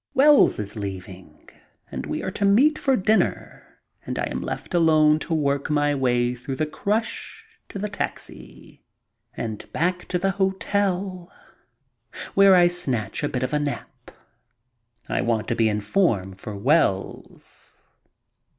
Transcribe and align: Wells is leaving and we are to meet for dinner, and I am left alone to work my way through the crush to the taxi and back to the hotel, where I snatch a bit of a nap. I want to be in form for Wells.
Wells 0.15 0.57
is 0.57 0.75
leaving 0.75 1.47
and 1.91 2.07
we 2.07 2.23
are 2.23 2.31
to 2.31 2.43
meet 2.43 2.79
for 2.79 2.95
dinner, 2.97 3.77
and 4.03 4.17
I 4.17 4.23
am 4.31 4.41
left 4.41 4.73
alone 4.73 5.19
to 5.19 5.33
work 5.35 5.69
my 5.69 5.93
way 5.93 6.33
through 6.33 6.55
the 6.55 6.65
crush 6.65 7.45
to 7.69 7.77
the 7.77 7.87
taxi 7.87 8.81
and 9.37 9.63
back 9.71 10.07
to 10.07 10.17
the 10.17 10.31
hotel, 10.31 11.31
where 12.33 12.55
I 12.55 12.65
snatch 12.65 13.21
a 13.21 13.29
bit 13.29 13.43
of 13.43 13.53
a 13.53 13.59
nap. 13.59 14.09
I 15.07 15.21
want 15.21 15.47
to 15.49 15.55
be 15.55 15.69
in 15.69 15.81
form 15.81 16.33
for 16.33 16.55
Wells. 16.55 17.73